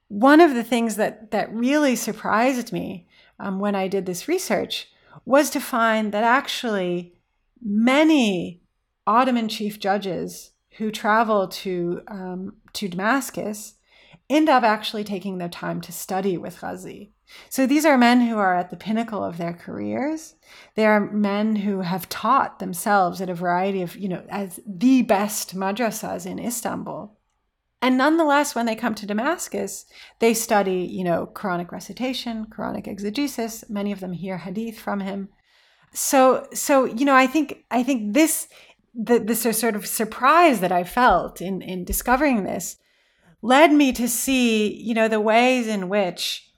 [0.09, 3.07] one of the things that that really surprised me
[3.39, 4.89] um, when I did this research
[5.25, 7.15] was to find that actually
[7.63, 8.63] many
[9.07, 13.75] Ottoman chief judges who travel to um, to Damascus
[14.29, 17.13] end up actually taking their time to study with Ghazi.
[17.49, 20.35] So these are men who are at the pinnacle of their careers.
[20.75, 25.03] They are men who have taught themselves at a variety of, you know, as the
[25.03, 27.17] best madrasas in Istanbul.
[27.83, 29.87] And nonetheless, when they come to Damascus,
[30.19, 33.65] they study, you know, Quranic recitation, Quranic exegesis.
[33.69, 35.29] Many of them hear hadith from him.
[35.93, 38.49] So, so you know, I think I think this
[38.97, 42.77] the this sort of surprise that I felt in in discovering this
[43.43, 46.51] led me to see, you know, the ways in which,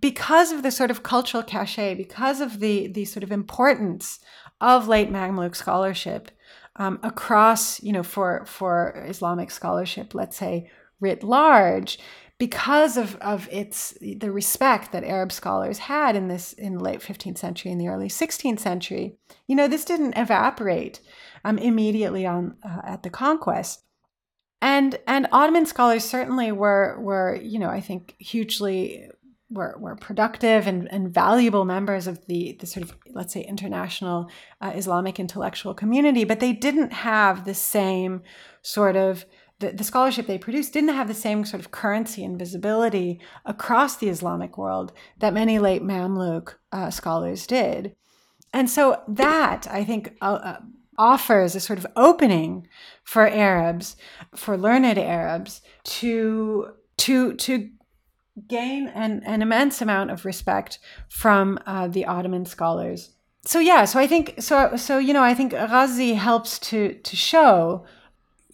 [0.00, 4.18] because of the sort of cultural cachet, because of the the sort of importance
[4.60, 6.30] of late Mamluk scholarship,
[6.76, 11.98] um, across, you know, for for Islamic scholarship, let's say writ large,
[12.38, 17.00] because of of its the respect that Arab scholars had in this in the late
[17.00, 19.18] 15th century and the early 16th century.
[19.46, 21.00] You know, this didn't evaporate
[21.44, 23.84] um, immediately on uh, at the conquest.
[24.60, 29.08] And and Ottoman scholars certainly were were you know I think hugely
[29.50, 34.30] were, were productive and, and valuable members of the, the sort of, let's say, international
[34.60, 38.22] uh, Islamic intellectual community, but they didn't have the same
[38.62, 39.24] sort of,
[39.60, 43.96] the, the scholarship they produced didn't have the same sort of currency and visibility across
[43.96, 47.96] the Islamic world that many late Mamluk uh, scholars did.
[48.52, 50.56] And so that, I think, uh, uh
[50.98, 52.68] offers a sort of opening
[53.04, 53.96] for Arabs,
[54.34, 57.70] for learned Arabs, to to to
[58.46, 60.78] gain an, an immense amount of respect
[61.08, 63.10] from uh, the Ottoman scholars.
[63.44, 64.76] So yeah, so I think so.
[64.76, 67.86] So you know, I think Ghazi helps to to show,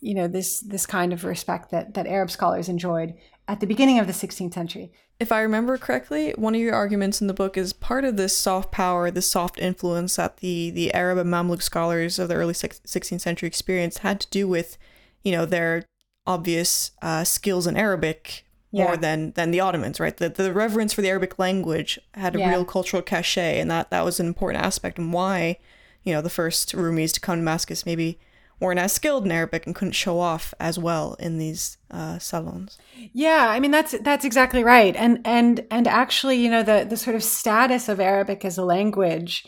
[0.00, 3.14] you know, this this kind of respect that that Arab scholars enjoyed
[3.46, 4.92] at the beginning of the 16th century.
[5.20, 8.36] If I remember correctly, one of your arguments in the book is part of this
[8.36, 12.54] soft power, this soft influence that the the Arab and Mamluk scholars of the early
[12.54, 14.76] 16th century experienced had to do with,
[15.22, 15.84] you know, their
[16.26, 20.16] obvious uh, skills in Arabic more than than the Ottomans, right?
[20.16, 22.50] The the reverence for the Arabic language had a yeah.
[22.50, 25.58] real cultural cachet, and that that was an important aspect and why,
[26.02, 28.18] you know, the first Rumis to come to Damascus maybe
[28.64, 32.78] weren't as skilled in Arabic and couldn't show off as well in these uh, salons.
[33.12, 36.96] Yeah, I mean that's that's exactly right, and and and actually, you know, the the
[36.96, 39.46] sort of status of Arabic as a language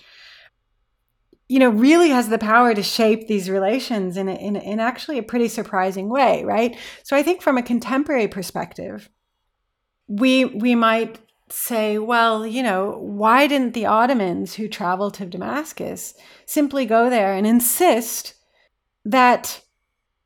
[1.49, 5.17] you know, really has the power to shape these relations in, a, in, in actually
[5.19, 6.77] a pretty surprising way, right?
[7.05, 9.09] So I think from a contemporary perspective,
[10.09, 16.15] we we might say, well, you know, why didn't the Ottomans who traveled to Damascus
[16.45, 18.35] simply go there and insist
[19.07, 19.63] that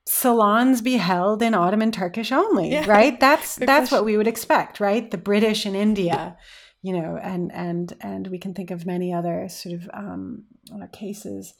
[0.06, 2.84] salons be held in Ottoman Turkish only, yeah.
[2.86, 3.20] right?
[3.20, 5.08] That's that's what we would expect, right?
[5.10, 6.36] The British in India,
[6.82, 10.44] you know, and and and we can think of many other sort of um,
[10.92, 11.54] cases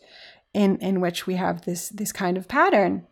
[0.55, 3.07] in in which we have this this kind of pattern.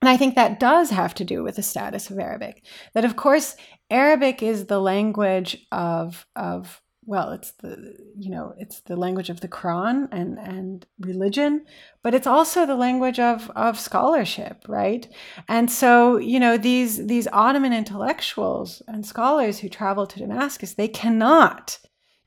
[0.00, 2.64] And I think that does have to do with the status of Arabic.
[2.94, 3.56] That of course
[3.90, 9.40] Arabic is the language of of well, it's the you know it's the language of
[9.40, 11.64] the Quran and and religion,
[12.02, 15.08] but it's also the language of of scholarship, right?
[15.48, 20.88] And so you know these these Ottoman intellectuals and scholars who travel to Damascus, they
[20.88, 21.78] cannot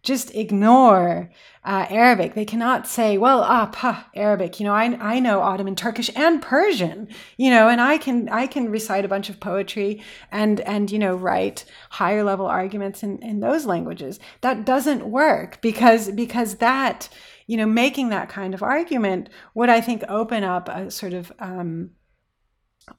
[0.06, 1.30] just ignore
[1.64, 2.36] uh, Arabic.
[2.36, 4.60] They cannot say, well, ah, pah, Arabic.
[4.60, 8.46] You know, I, I know Ottoman Turkish and Persian, you know, and I can I
[8.46, 10.02] can recite a bunch of poetry
[10.32, 14.20] and and you know write higher level arguments in, in those languages.
[14.42, 17.10] That doesn't work because because that
[17.48, 21.32] you know making that kind of argument would I think open up a sort of
[21.40, 21.92] um,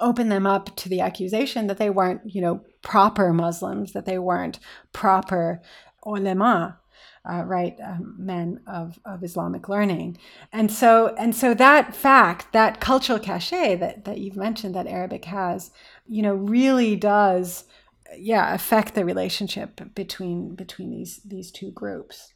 [0.01, 4.19] open them up to the accusation that they weren't you know proper Muslims, that they
[4.19, 4.59] weren't
[4.93, 5.63] proper
[6.05, 6.79] ulema
[7.29, 10.19] uh, right um, men of, of Islamic learning,
[10.53, 15.25] and so and so that fact, that cultural cachet that that you've mentioned that Arabic
[15.27, 15.71] has,
[16.07, 17.65] you know, really does,
[18.17, 22.33] yeah, affect the relationship between between these these two groups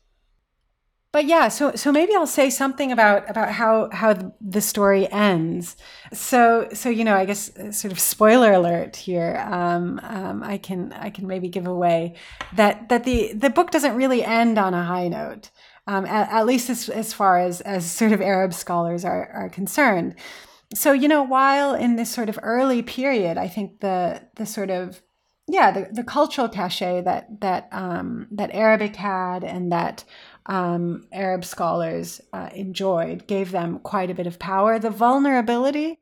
[1.12, 5.76] but yeah so so maybe i'll say something about about how how the story ends.
[6.12, 10.58] So so you know i guess uh, sort of spoiler alert here um, um, i
[10.58, 12.14] can i can maybe give away
[12.54, 15.50] that that the the book doesn't really end on a high note
[15.86, 19.48] um, at, at, least as, as far as as sort of arab scholars are are
[19.48, 20.14] concerned.
[20.74, 24.70] So you know while in this sort of early period i think the the sort
[24.70, 25.02] of
[25.48, 30.04] yeah the, the cultural cachet that that um, that arabic had and that
[30.50, 34.80] um, Arab scholars uh, enjoyed, gave them quite a bit of power.
[34.80, 36.00] The vulnerability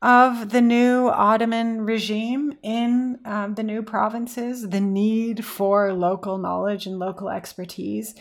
[0.00, 6.86] of the new Ottoman regime in um, the new provinces, the need for local knowledge
[6.86, 8.14] and local expertise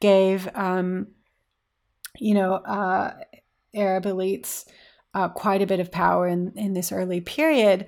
[0.00, 1.08] gave, um,
[2.18, 3.12] you know, uh,
[3.74, 4.64] Arab elites
[5.12, 7.86] uh, quite a bit of power in, in this early period.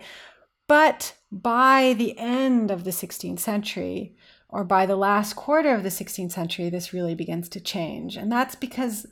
[0.66, 4.17] But by the end of the 16th century,
[4.48, 8.16] or by the last quarter of the 16th century, this really begins to change.
[8.16, 9.06] And that's because,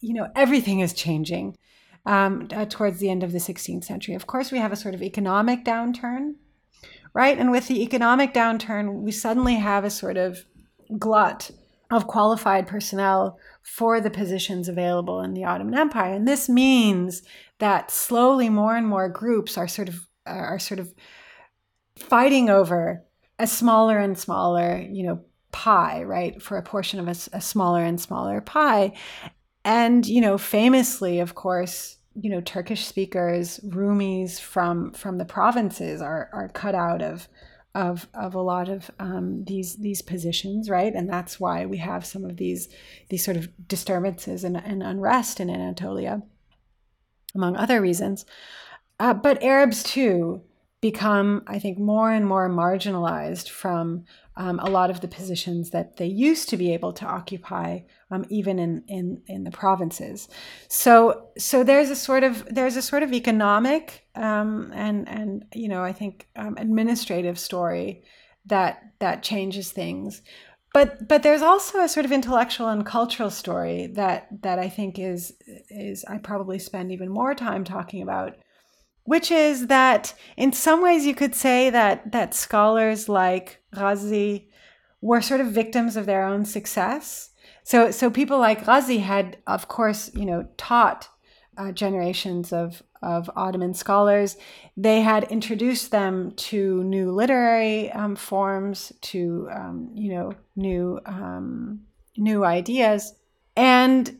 [0.00, 1.56] you know, everything is changing
[2.04, 4.14] um, uh, towards the end of the 16th century.
[4.14, 6.34] Of course, we have a sort of economic downturn,
[7.12, 7.36] right?
[7.36, 10.44] And with the economic downturn, we suddenly have a sort of
[10.98, 11.50] glut
[11.90, 16.12] of qualified personnel for the positions available in the Ottoman Empire.
[16.12, 17.22] And this means
[17.58, 20.92] that slowly more and more groups are sort of are sort of
[21.96, 23.04] fighting over
[23.38, 25.20] a smaller and smaller, you know,
[25.52, 26.40] pie, right?
[26.42, 28.92] For a portion of a, a smaller and smaller pie.
[29.64, 36.00] And, you know, famously, of course, you know, Turkish speakers, Rumis from from the provinces
[36.00, 37.28] are are cut out of
[37.74, 40.94] of of a lot of um, these these positions, right?
[40.94, 42.68] And that's why we have some of these
[43.10, 46.22] these sort of disturbances and, and unrest in Anatolia,
[47.34, 48.24] among other reasons.
[48.98, 50.40] Uh, but Arabs too,
[50.80, 54.04] become, I think, more and more marginalized from
[54.36, 58.26] um, a lot of the positions that they used to be able to occupy, um,
[58.28, 60.28] even in, in in the provinces.
[60.68, 65.68] So so there's a sort of there's a sort of economic um, and and you
[65.68, 68.02] know I think um, administrative story
[68.44, 70.22] that that changes things.
[70.72, 74.98] But, but there's also a sort of intellectual and cultural story that that I think
[74.98, 75.32] is
[75.70, 78.36] is I probably spend even more time talking about,
[79.06, 84.50] which is that in some ways you could say that that scholars like Ghazi
[85.00, 87.30] were sort of victims of their own success.
[87.64, 91.08] So so people like Ghazi had, of course, you know, taught
[91.56, 94.36] uh, generations of of Ottoman scholars.
[94.76, 101.80] They had introduced them to new literary um, forms, to um, you know new um,
[102.16, 103.14] new ideas,
[103.56, 104.18] and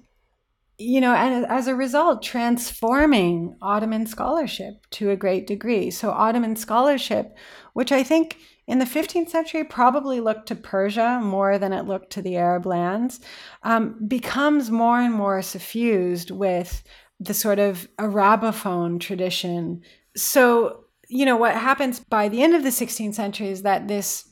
[0.78, 5.90] you know, and as a result, transforming Ottoman scholarship to a great degree.
[5.90, 7.36] So, Ottoman scholarship,
[7.72, 12.10] which I think in the 15th century probably looked to Persia more than it looked
[12.12, 13.20] to the Arab lands,
[13.62, 16.82] um, becomes more and more suffused with
[17.20, 19.80] the sort of Arabophone tradition.
[20.16, 24.28] So, you know, what happens by the end of the 16th century is that this,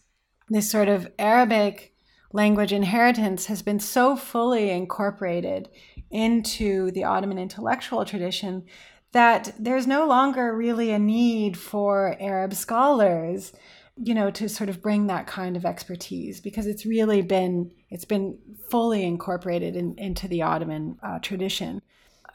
[0.51, 1.94] this sort of Arabic
[2.35, 5.69] language inheritance has been so fully incorporated
[6.11, 8.65] into the Ottoman intellectual tradition
[9.13, 13.53] that there's no longer really a need for Arab scholars
[13.97, 18.05] you know to sort of bring that kind of expertise because it's really been it's
[18.05, 18.37] been
[18.69, 21.81] fully incorporated in, into the Ottoman uh, tradition.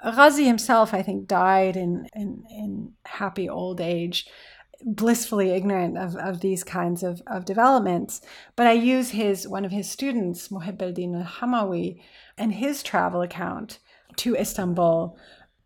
[0.01, 4.29] Ghazi himself, I think, died in, in, in happy old age,
[4.83, 8.21] blissfully ignorant of, of these kinds of, of developments.
[8.55, 12.01] But I use his one of his students, Muhibb al-Din al-Hamawi,
[12.37, 13.79] and his travel account
[14.17, 15.17] to Istanbul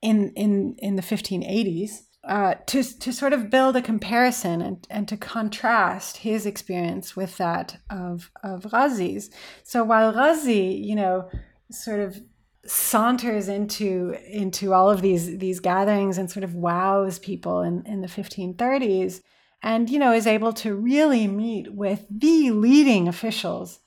[0.01, 5.07] in, in, in the 1580s uh, to, to sort of build a comparison and, and
[5.07, 9.29] to contrast his experience with that of, of Ghazi's.
[9.63, 11.29] So while Ghazi, you know,
[11.69, 12.21] sort of
[12.65, 18.01] saunters into into all of these these gatherings and sort of wows people in, in
[18.01, 19.21] the 1530s
[19.61, 23.79] and you know is able to really meet with the leading officials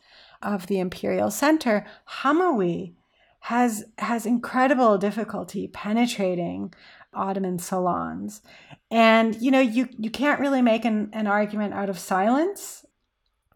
[0.43, 1.87] of the imperial center
[2.20, 2.93] hamawi
[3.41, 6.74] has has incredible difficulty penetrating
[7.16, 8.43] Ottoman salons.
[8.91, 12.85] And you know, you you can't really make an, an argument out of silence,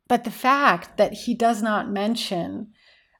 [0.09, 2.68] but the fact that he does not mention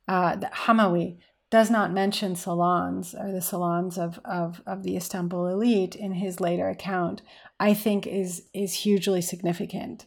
[0.09, 1.18] uh, that Hamawi
[1.51, 6.40] does not mention salons or the salons of, of, of the Istanbul elite in his
[6.40, 7.22] later account,
[7.59, 10.07] I think is is hugely significant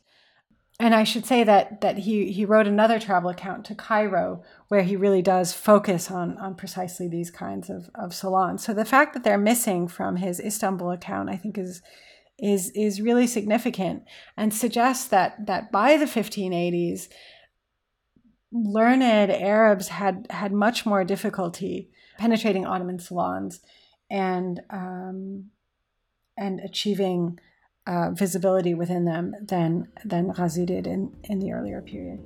[0.80, 4.82] and I should say that that he he wrote another travel account to Cairo where
[4.82, 8.64] he really does focus on on precisely these kinds of, of salons.
[8.66, 11.82] So the fact that they're missing from his Istanbul account, I think, is
[12.40, 14.04] is is really significant
[14.36, 17.08] and suggests that that by the 1580s,
[18.54, 23.60] learned Arabs had had much more difficulty penetrating Ottoman salons
[24.10, 25.46] and um,
[26.38, 27.40] and achieving
[27.88, 32.20] uh, visibility within them than than Ghazi did in, in the earlier period.